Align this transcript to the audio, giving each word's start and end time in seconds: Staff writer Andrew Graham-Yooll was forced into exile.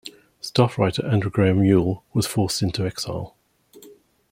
Staff 0.39 0.79
writer 0.79 1.05
Andrew 1.05 1.29
Graham-Yooll 1.29 2.01
was 2.11 2.25
forced 2.25 2.63
into 2.63 2.87
exile. 2.87 3.35